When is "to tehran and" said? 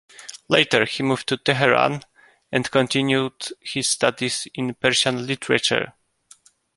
1.27-2.71